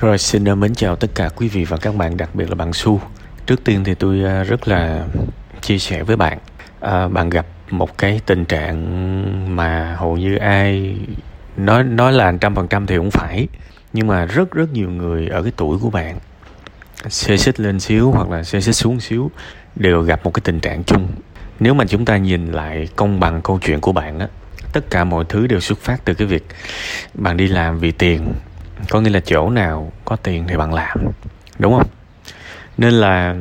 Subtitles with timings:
[0.00, 2.54] Rồi xin ờ, mến chào tất cả quý vị và các bạn, đặc biệt là
[2.54, 3.00] bạn Su.
[3.46, 5.04] Trước tiên thì tôi ờ, rất là
[5.60, 6.38] chia sẻ với bạn.
[6.80, 10.96] À, bạn gặp một cái tình trạng mà hầu như ai
[11.56, 13.48] nói nói là trăm phần trăm thì cũng phải,
[13.92, 16.18] nhưng mà rất rất nhiều người ở cái tuổi của bạn
[17.08, 19.30] xê xích lên xíu hoặc là xê xích xuống xíu
[19.76, 21.08] đều gặp một cái tình trạng chung.
[21.60, 24.28] Nếu mà chúng ta nhìn lại công bằng câu chuyện của bạn á,
[24.72, 26.46] tất cả mọi thứ đều xuất phát từ cái việc
[27.14, 28.32] bạn đi làm vì tiền
[28.90, 30.98] có nghĩa là chỗ nào có tiền thì bạn làm,
[31.58, 31.88] đúng không?
[32.78, 33.34] Nên là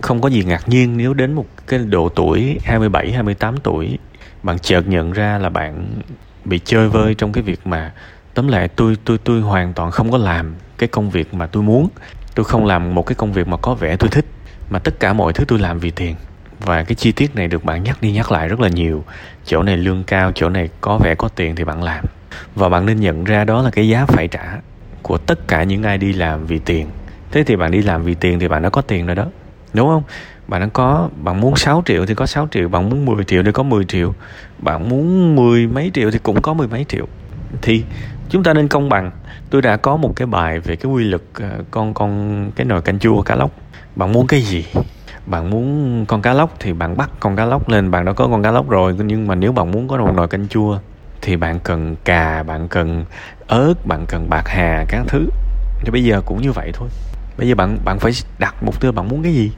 [0.00, 3.98] không có gì ngạc nhiên nếu đến một cái độ tuổi 27 28 tuổi,
[4.42, 6.00] bạn chợt nhận ra là bạn
[6.44, 7.92] bị chơi vơi trong cái việc mà
[8.34, 11.62] tóm lại tôi tôi tôi hoàn toàn không có làm cái công việc mà tôi
[11.62, 11.88] muốn.
[12.34, 14.24] Tôi không làm một cái công việc mà có vẻ tôi thích,
[14.70, 16.16] mà tất cả mọi thứ tôi làm vì tiền.
[16.60, 19.04] Và cái chi tiết này được bạn nhắc đi nhắc lại rất là nhiều.
[19.44, 22.04] Chỗ này lương cao, chỗ này có vẻ có tiền thì bạn làm.
[22.54, 24.58] Và bạn nên nhận ra đó là cái giá phải trả
[25.04, 26.86] của tất cả những ai đi làm vì tiền.
[27.30, 29.26] Thế thì bạn đi làm vì tiền thì bạn đã có tiền rồi đó,
[29.74, 30.02] đúng không?
[30.48, 33.42] Bạn đã có, bạn muốn 6 triệu thì có 6 triệu, bạn muốn 10 triệu
[33.42, 34.14] thì có 10 triệu,
[34.58, 37.06] bạn muốn mười mấy triệu thì cũng có mười mấy triệu.
[37.62, 37.84] Thì
[38.30, 39.10] chúng ta nên công bằng.
[39.50, 42.82] Tôi đã có một cái bài về cái quy luật ờ, con con cái nồi
[42.82, 43.50] canh chua, cá lóc.
[43.96, 44.64] Bạn muốn cái gì?
[45.26, 47.90] Bạn muốn con cá lóc thì bạn bắt con cá lóc lên.
[47.90, 50.28] Bạn đã có con cá lóc rồi, nhưng mà nếu bạn muốn có một nồi
[50.28, 50.78] canh chua
[51.24, 53.04] thì bạn cần cà, bạn cần
[53.46, 55.26] ớt, bạn cần bạc hà, các thứ.
[55.84, 56.88] Thì bây giờ cũng như vậy thôi.
[57.38, 59.50] Bây giờ bạn bạn phải đặt mục tiêu, bạn muốn cái gì?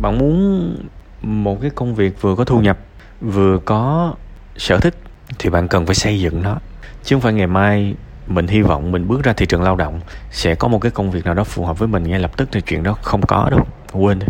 [0.00, 0.76] Bạn muốn
[1.22, 2.78] một cái công việc vừa có thu nhập,
[3.20, 4.14] vừa có
[4.56, 4.94] sở thích,
[5.38, 6.58] thì bạn cần phải xây dựng nó.
[7.04, 7.94] Chứ không phải ngày mai
[8.26, 11.10] mình hy vọng mình bước ra thị trường lao động, sẽ có một cái công
[11.10, 13.48] việc nào đó phù hợp với mình ngay lập tức thì chuyện đó không có
[13.50, 13.66] đâu.
[13.92, 14.26] Quên đi.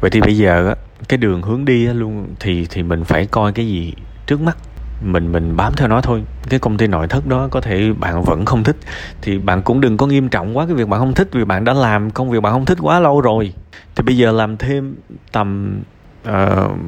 [0.00, 0.74] Vậy thì bây giờ
[1.08, 3.94] cái đường hướng đi luôn thì thì mình phải coi cái gì
[4.26, 4.56] trước mắt?
[5.02, 6.22] Mình mình bám theo nó thôi.
[6.48, 8.76] Cái công ty nội thất đó có thể bạn vẫn không thích.
[9.22, 11.64] Thì bạn cũng đừng có nghiêm trọng quá cái việc bạn không thích vì bạn
[11.64, 13.52] đã làm công việc bạn không thích quá lâu rồi.
[13.96, 14.94] Thì bây giờ làm thêm
[15.32, 15.80] tầm
[16.28, 16.34] uh,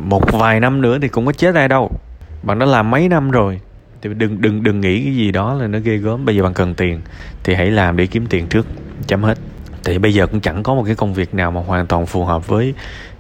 [0.04, 1.90] một vài năm nữa thì cũng có chết ai đâu.
[2.42, 3.60] Bạn đã làm mấy năm rồi.
[4.02, 6.24] Thì đừng đừng đừng nghĩ cái gì đó là nó ghê gớm.
[6.24, 7.00] Bây giờ bạn cần tiền
[7.44, 8.66] thì hãy làm để kiếm tiền trước.
[9.06, 9.38] Chấm hết.
[9.84, 12.24] Thì bây giờ cũng chẳng có một cái công việc nào mà hoàn toàn phù
[12.24, 12.74] hợp với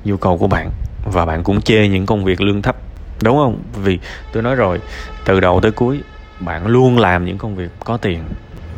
[0.04, 0.70] nhu cầu của bạn.
[1.04, 2.76] Và bạn cũng chê những công việc lương thấp
[3.22, 3.62] đúng không?
[3.74, 3.98] Vì
[4.32, 4.80] tôi nói rồi,
[5.24, 6.00] từ đầu tới cuối,
[6.40, 8.24] bạn luôn làm những công việc có tiền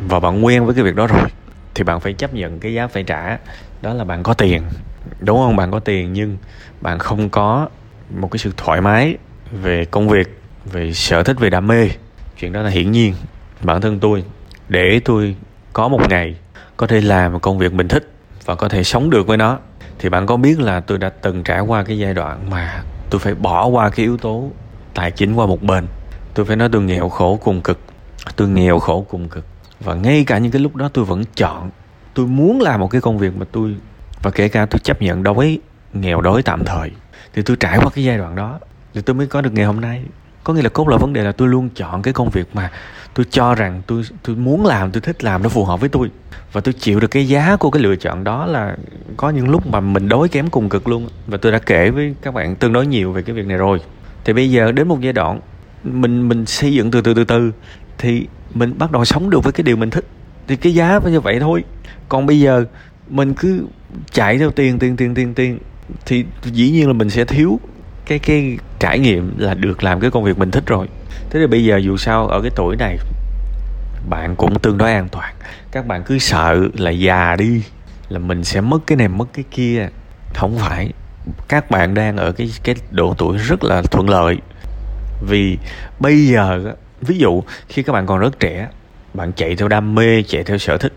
[0.07, 1.29] và bạn quen với cái việc đó rồi,
[1.75, 3.37] thì bạn phải chấp nhận cái giá phải trả.
[3.81, 4.63] Đó là bạn có tiền.
[5.19, 5.55] Đúng không?
[5.55, 6.37] Bạn có tiền nhưng
[6.81, 7.69] bạn không có
[8.15, 9.17] một cái sự thoải mái
[9.51, 11.89] về công việc, về sở thích, về đam mê.
[12.39, 13.13] Chuyện đó là hiển nhiên.
[13.61, 14.23] Bản thân tôi,
[14.69, 15.35] để tôi
[15.73, 16.35] có một ngày
[16.77, 18.11] có thể làm một công việc mình thích
[18.45, 19.59] và có thể sống được với nó,
[19.99, 23.19] thì bạn có biết là tôi đã từng trải qua cái giai đoạn mà tôi
[23.19, 24.51] phải bỏ qua cái yếu tố
[24.93, 25.87] tài chính qua một bên.
[26.33, 27.79] Tôi phải nói tôi nghèo khổ cùng cực.
[28.35, 29.45] Tôi nghèo khổ cùng cực.
[29.79, 31.69] Và ngay cả những cái lúc đó tôi vẫn chọn.
[32.13, 33.75] Tôi muốn làm một cái công việc mà tôi,
[34.21, 35.59] và kể cả tôi chấp nhận đói
[35.93, 36.91] nghèo đói tạm thời,
[37.33, 38.59] thì tôi trải qua cái giai đoạn đó,
[38.93, 40.03] thì tôi mới có được ngày hôm nay
[40.43, 42.71] có nghĩa là cốt là vấn đề là tôi luôn chọn cái công việc mà
[43.13, 46.09] tôi cho rằng tôi tôi muốn làm, tôi thích làm nó phù hợp với tôi.
[46.51, 48.75] Và tôi chịu được cái giá của cái lựa chọn đó là
[49.17, 51.07] có những lúc mà mình đối kém cùng cực luôn.
[51.27, 53.79] Và tôi đã kể với các bạn tương đối nhiều về cái việc này rồi.
[54.25, 55.39] Thì bây giờ đến một giai đoạn
[55.83, 57.51] mình mình xây dựng từ từ từ từ
[57.97, 60.05] thì mình bắt đầu sống được với cái điều mình thích.
[60.47, 61.63] Thì cái giá phải như vậy thôi.
[62.09, 62.65] Còn bây giờ
[63.09, 63.65] mình cứ
[64.11, 65.59] chạy theo tiền tiền tiền tiền tiền
[66.05, 67.59] thì dĩ nhiên là mình sẽ thiếu
[68.09, 70.87] cái cái trải nghiệm là được làm cái công việc mình thích rồi.
[71.29, 72.97] Thế thì bây giờ dù sao ở cái tuổi này,
[74.09, 75.33] bạn cũng tương đối an toàn.
[75.71, 77.63] Các bạn cứ sợ là già đi,
[78.09, 79.87] là mình sẽ mất cái này, mất cái kia.
[80.35, 80.91] Không phải.
[81.47, 84.37] Các bạn đang ở cái cái độ tuổi rất là thuận lợi.
[85.27, 85.57] Vì
[85.99, 88.67] bây giờ ví dụ khi các bạn còn rất trẻ,
[89.13, 90.93] bạn chạy theo đam mê, chạy theo sở thích,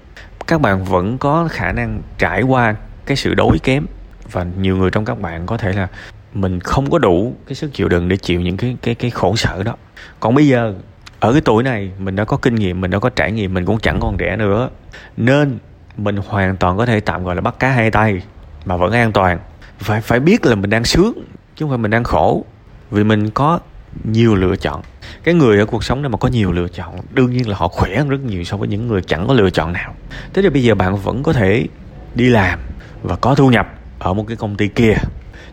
[0.47, 2.75] các bạn vẫn có khả năng trải qua
[3.07, 3.87] cái sự đối kém.
[4.33, 5.89] Và nhiều người trong các bạn có thể là
[6.35, 9.37] mình không có đủ cái sức chịu đựng để chịu những cái cái cái khổ
[9.37, 9.77] sở đó.
[10.21, 10.75] Còn bây giờ,
[11.21, 13.65] ở cái tuổi này, mình đã có kinh nghiệm, mình đã có trải nghiệm, mình
[13.65, 14.71] cũng chẳng còn trẻ nữa.
[15.17, 15.59] Nên
[15.97, 18.23] mình hoàn toàn có thể tạm gọi là bắt cá hai tay,
[18.65, 19.39] mà vẫn an toàn.
[19.79, 21.13] Phải phải biết là mình đang sướng,
[21.57, 22.45] chứ không phải mình đang khổ.
[22.91, 23.59] Vì mình có
[24.05, 24.83] nhiều lựa chọn.
[25.25, 27.69] Cái người ở cuộc sống này mà có nhiều lựa chọn, đương nhiên là họ
[27.69, 29.95] khỏe hơn rất nhiều so với những người chẳng có lựa chọn nào.
[30.33, 31.67] Thế thì bây giờ bạn vẫn có thể
[32.15, 32.59] đi làm
[33.03, 33.69] và có thu nhập
[33.99, 34.95] ở một cái công ty kia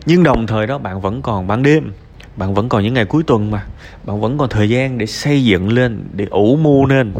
[0.06, 1.92] nhưng đồng thời đó, bạn vẫn còn ban đêm.
[2.36, 3.64] Bạn vẫn còn những ngày cuối tuần mà.
[4.04, 7.14] Bạn vẫn còn thời gian để xây dựng lên, để ủ mưu nên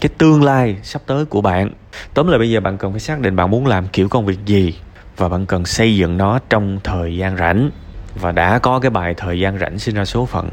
[0.00, 1.70] cái tương lai sắp tới của bạn.
[2.14, 4.38] Tóm lại bây giờ bạn cần phải xác định bạn muốn làm kiểu công việc
[4.46, 4.74] gì
[5.16, 7.70] và bạn cần xây dựng nó trong thời gian rảnh.
[8.20, 10.48] Và đã có cái bài thời gian rảnh sinh ra số phận.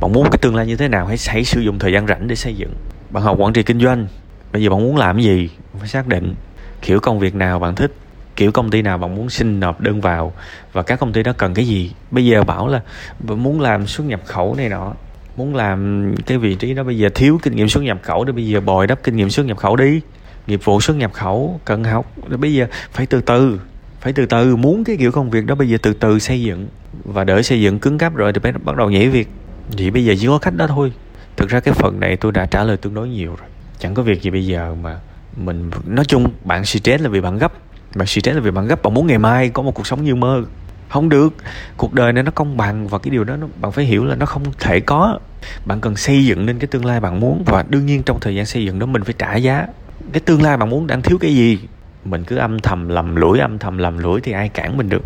[0.00, 2.28] Bạn muốn cái tương lai như thế nào, hãy hãy sử dụng thời gian rảnh
[2.28, 2.74] để xây dựng.
[3.10, 4.06] Bạn học quản trị kinh doanh.
[4.52, 5.50] Bây giờ bạn muốn làm gì?
[5.78, 6.34] Phải xác định
[6.82, 7.92] kiểu công việc nào bạn thích
[8.36, 10.32] kiểu công ty nào bạn muốn xin nộp đơn vào
[10.72, 11.92] và các công ty đó cần cái gì?
[12.10, 12.80] Bây giờ bảo là
[13.22, 14.92] muốn làm xuất nhập khẩu này nọ,
[15.36, 18.32] muốn làm cái vị trí đó bây giờ thiếu kinh nghiệm xuất nhập khẩu để
[18.32, 20.00] bây giờ bồi đắp kinh nghiệm xuất nhập khẩu đi.
[20.46, 23.60] Nghiệp vụ xuất nhập khẩu cần học bây giờ phải từ từ,
[24.00, 26.68] phải từ từ muốn cái kiểu công việc đó bây giờ từ từ xây dựng
[27.04, 29.28] và đợi xây dựng cứng cáp rồi thì phải bắt đầu nhảy việc.
[29.76, 30.92] Thì bây giờ chỉ có cách đó thôi.
[31.36, 33.48] Thực ra cái phần này tôi đã trả lời tương đối nhiều rồi.
[33.78, 35.00] Chẳng có việc gì bây giờ mà
[35.36, 37.52] mình, nói chung bạn stress là vì bạn gấp
[37.96, 40.14] bạn stress là vì bạn gấp bạn muốn ngày mai có một cuộc sống như
[40.14, 40.42] mơ.
[40.88, 41.34] Không được.
[41.76, 44.14] Cuộc đời này nó công bằng và cái điều đó nó, bạn phải hiểu là
[44.14, 45.18] nó không thể có.
[45.64, 48.34] Bạn cần xây dựng nên cái tương lai bạn muốn và đương nhiên trong thời
[48.34, 49.66] gian xây dựng đó mình phải trả giá.
[50.12, 51.58] Cái tương lai bạn muốn đang thiếu cái gì?
[52.04, 55.02] Mình cứ âm thầm lầm lũi âm thầm lầm lũi thì ai cản mình được.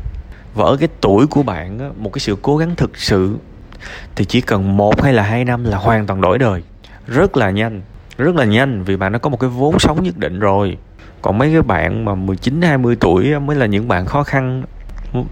[0.55, 3.37] Và ở cái tuổi của bạn một cái sự cố gắng thực sự
[4.17, 6.63] thì chỉ cần một hay là hai năm là hoàn toàn đổi đời.
[7.07, 7.83] Rất là nhanh
[8.21, 10.79] rất là nhanh vì bạn nó có một cái vốn sống nhất định rồi
[11.23, 14.63] còn mấy cái bạn mà 19 20 tuổi mới là những bạn khó khăn,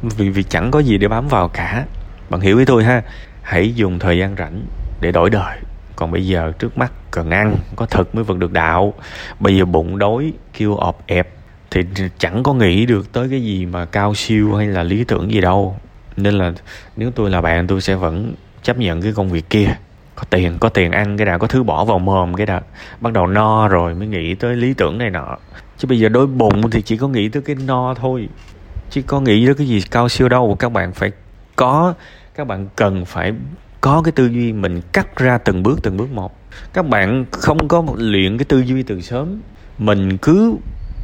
[0.02, 1.84] vì vì chẳng có gì để bám vào cả.
[2.30, 3.02] Bạn hiểu với tôi ha?
[3.42, 4.62] Hãy dùng thời gian rảnh
[5.00, 5.58] để đổi đời.
[5.96, 8.94] Còn bây giờ trước mắt cần ăn, có thực mới vượt được đạo.
[9.40, 11.28] Bây giờ bụng đói, kêu ọp ẹp,
[11.70, 11.80] thì
[12.18, 15.40] chẳng có nghĩ được tới cái gì mà cao siêu hay là lý tưởng gì
[15.40, 15.76] đâu.
[16.16, 16.52] Nên là
[16.96, 19.76] nếu tôi là bạn, tôi sẽ vẫn chấp nhận cái công việc kia.
[20.14, 22.60] Có tiền có tiền ăn, cái đã có thứ bỏ vào mồm, cái đã
[23.00, 25.36] bắt đầu no rồi mới nghĩ tới lý tưởng này nọ
[25.78, 28.28] chứ bây giờ đói bụng thì chỉ có nghĩ tới cái no thôi.
[28.90, 30.56] Chứ có nghĩ tới cái gì cao siêu đâu.
[30.58, 31.12] Các bạn phải
[31.56, 31.94] có
[32.34, 33.32] các bạn cần phải
[33.80, 36.36] có cái tư duy mình cắt ra từng bước từng bước một.
[36.72, 39.40] Các bạn không có một luyện cái tư duy từ sớm.
[39.78, 40.54] Mình cứ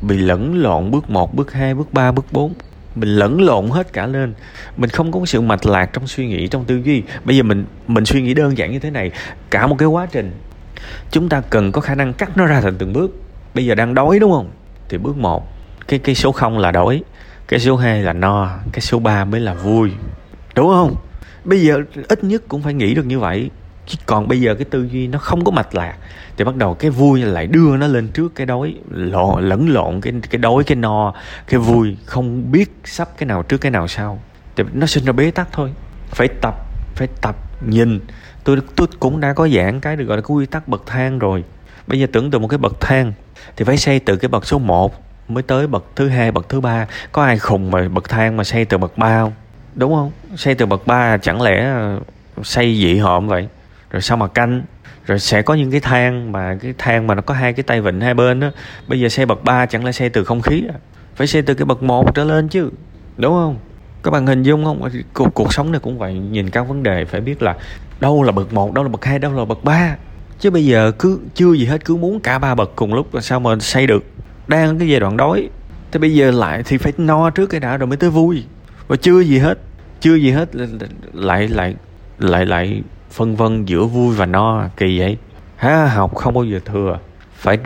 [0.02, 2.54] bị lẫn lộn bước 1, bước 2, bước 3, bước 4
[2.94, 4.34] mình lẫn lộn hết cả lên.
[4.76, 7.02] Mình không có sự mạch lạc trong suy nghĩ trong tư duy.
[7.24, 9.10] Bây giờ mình mình suy nghĩ đơn giản như thế này.
[9.50, 10.32] Cả một cái quá trình
[11.10, 13.10] chúng ta cần có khả năng cắt nó ra thành từng bước.
[13.54, 14.50] Bây giờ đang đói đúng không?
[14.88, 15.48] Thì bước 1
[15.88, 17.02] cái cái số 0 là đói
[17.48, 19.90] cái số 2 là no, cái số 3 mới là vui.
[20.54, 20.94] Đúng không?
[21.44, 21.78] Bây giờ
[22.08, 23.50] ít nhất cũng phải nghĩ được như vậy.
[23.86, 25.94] Chứ còn bây giờ cái tư duy nó không có mạch lạc,
[26.36, 30.00] thì bắt đầu cái vui lại đưa nó lên trước cái đói lộn, lẫn lộn
[30.00, 31.14] cái cái đói cái no,
[31.46, 34.22] cái vui, không biết sắp cái nào trước cái nào sau.
[34.56, 35.72] Thì nó sinh ra bế tắc thôi.
[36.10, 36.54] Phải tập
[36.94, 37.36] phải tập
[37.68, 38.00] nhìn.
[38.44, 41.44] Tôi tôi cũng đã có giảng cái được gọi là quy tắc bậc thang rồi.
[41.86, 43.12] Bây giờ tưởng tượng một cái bậc thang
[43.56, 44.94] thì phải xây từ cái bậc số 1
[45.28, 46.86] mới tới bậc thứ hai bậc thứ ba.
[47.12, 49.32] Có ai khùng mà bậc thang mà xây từ bậc ba không?
[49.74, 50.10] Đúng không?
[50.36, 52.00] Xây từ bậc ba chẳng lẽ ờ,
[52.42, 53.48] xây dị hợm vậy?
[53.90, 54.62] Rồi sao mà canh?
[55.06, 57.80] Rồi sẽ có những cái thang mà cái thang mà nó có hai cái tay
[57.80, 58.50] vịn hai bên đó
[58.88, 60.76] bây giờ xây bậc ba chẳng lẽ xây từ không khí à?
[61.14, 62.70] phải xây từ cái bậc một trở lên chứ.
[63.16, 63.56] Đúng không?
[64.02, 64.88] Các bạn hình dung không?
[65.14, 66.14] Cuộc, cuộc sống này cũng vậy.
[66.14, 67.56] Nhìn các vấn đề phải biết là
[68.00, 69.96] đâu là bậc một đâu là bậc hai đâu là bậc ba
[70.40, 73.20] chứ bây giờ cứ chưa gì hết, cứ muốn cả ba bậc cùng lúc là
[73.20, 74.04] sao mà xây được?
[74.48, 75.48] Đang cái giai đoạn đói.
[75.92, 78.44] Thế bây giờ lại thì phải no trước cái đã rồi mới tới vui.
[78.88, 79.58] Và chưa gì hết,
[80.00, 80.48] chưa gì hết
[81.12, 81.74] lại lại
[82.18, 85.16] lại lại phân vân giữa vui và no, kỳ vậy.
[85.56, 86.98] Ha, học không bao giờ thừa.
[87.34, 87.58] Phải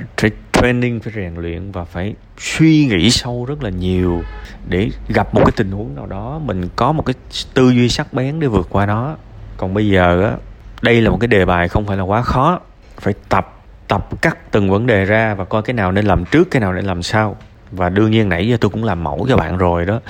[0.53, 4.23] training, phải rèn luyện và phải suy nghĩ sâu rất là nhiều
[4.69, 7.15] để gặp một cái tình huống nào đó, mình có một cái
[7.55, 9.17] tư duy sắc bén để vượt qua nó.
[9.57, 10.37] Còn bây giờ á
[10.83, 12.61] đây là một cái đề bài không phải là quá khó.
[13.01, 13.55] Phải tập
[13.89, 16.73] tập cắt từng vấn đề ra và coi cái nào nên làm trước cái nào
[16.73, 17.37] nên làm sau.
[17.71, 20.01] Và đương nhiên nãy giờ tôi cũng làm mẫu cho bạn rồi đó.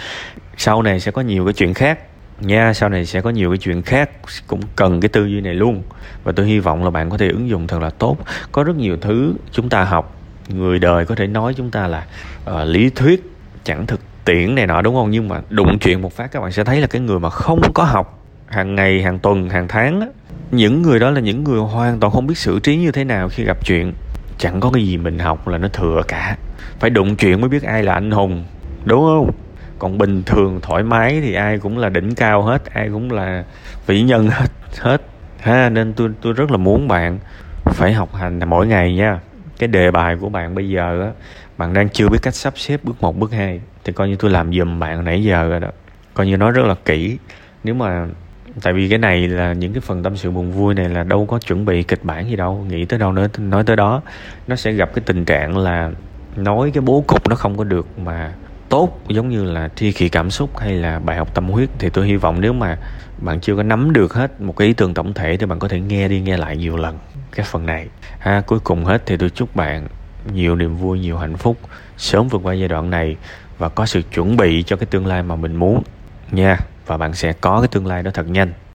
[0.56, 1.98] Sau này sẽ có nhiều cái chuyện khác.
[2.40, 4.10] Nha sau này sẽ có nhiều cái chuyện khác.
[4.46, 5.82] Cũng cần cái tư duy này luôn.
[6.24, 8.16] Và tôi hy vọng là bạn có thể ứng dụng thật là tốt.
[8.52, 10.14] Có rất nhiều thứ chúng ta học.
[10.48, 12.06] Người đời có thể nói chúng ta là
[12.50, 13.32] uh, lý thuyết
[13.64, 15.10] chẳng thực tiễn này nọ đúng không?
[15.10, 17.60] Nhưng mà đụng chuyện một phát các bạn sẽ thấy là cái người mà không
[17.74, 20.06] có học hàng ngày hàng tuần hàng tháng á,
[20.50, 23.28] những người đó là những người hoàn toàn không biết xử trí như thế nào
[23.28, 23.92] khi gặp chuyện.
[24.38, 26.36] Chẳng có cái gì mình học là nó thừa cả.
[26.80, 28.44] Phải đụng chuyện mới biết ai là anh hùng,
[28.84, 29.30] đúng không?
[29.78, 33.44] Còn bình thường thoải mái thì ai cũng là đỉnh cao hết, ai cũng là
[33.86, 35.02] vĩ nhân hết hết.
[35.40, 37.18] Ha, nên tôi tôi rất là muốn bạn
[37.64, 39.20] phải học hành mỗi ngày nha.
[39.58, 41.10] Cái đề bài của bạn bây giờ á,
[41.58, 44.30] bạn đang chưa biết cách sắp xếp bước một, bước hai, thì coi như tôi
[44.30, 45.68] làm giùm bạn nãy giờ rồi đó.
[46.14, 47.18] Coi như nói rất là kỹ.
[47.64, 48.06] Nếu mà
[48.62, 51.26] tại vì cái này là những cái phần tâm sự buồn vui này là đâu
[51.26, 52.66] có chuẩn bị kịch bản gì đâu.
[52.68, 54.02] Nghĩ tới đâu nữa nói tới đó,
[54.46, 55.90] nó sẽ gặp cái tình trạng là
[56.36, 58.32] nói cái bố cục nó không có được mà
[58.68, 61.68] tốt, giống như là thi kỳ cảm xúc hay là bài học tâm huyết.
[61.78, 62.76] Thì tôi hy vọng nếu mà
[63.18, 65.68] bạn chưa có nắm được hết một cái ý tưởng tổng thể thì bạn có
[65.68, 66.98] thể nghe đi, nghe lại nhiều lần
[67.34, 67.88] cái phần này.
[68.18, 69.86] Ha, cuối cùng hết thì tôi chúc bạn
[70.32, 71.56] nhiều niềm vui, nhiều hạnh phúc
[71.96, 73.16] sớm vượt qua giai đoạn này
[73.58, 75.82] và có sự chuẩn bị cho cái tương lai mà mình muốn
[76.30, 76.56] nha
[76.88, 78.52] và bạn sẽ có cái tương lai đó thật nhanh.